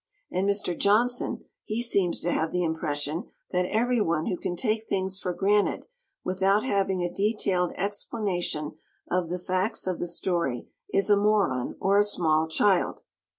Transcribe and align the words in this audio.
And 0.31 0.49
Mr. 0.49 0.75
Johnson 0.75 1.45
he 1.63 1.83
seems 1.83 2.19
to 2.21 2.31
have 2.31 2.51
the 2.51 2.63
impression 2.63 3.29
that 3.51 3.67
everyone 3.69 4.25
who 4.25 4.35
can 4.35 4.55
take 4.55 4.85
things 4.87 5.19
for 5.19 5.31
granted 5.31 5.85
without 6.23 6.63
having 6.63 7.03
a 7.03 7.13
detailed 7.13 7.71
explanation 7.77 8.71
of 9.11 9.29
the 9.29 9.37
facts 9.37 9.85
of 9.85 9.99
the 9.99 10.07
story 10.07 10.65
is 10.91 11.11
a 11.11 11.17
moron 11.17 11.75
or 11.79 11.99
a 11.99 12.03
small 12.03 12.47
child. 12.47 13.03